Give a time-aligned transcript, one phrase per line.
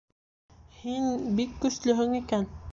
[0.77, 1.05] Һин
[1.41, 2.53] бик көслөһөң икән.